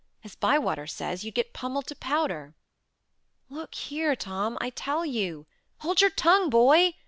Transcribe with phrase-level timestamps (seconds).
[0.23, 2.55] As Bywater says, you'd get pummelled to powder."
[3.51, 4.57] "Look here, Tom.
[4.59, 5.45] I tell you"
[5.81, 6.95] "Hold your tongue, boy!"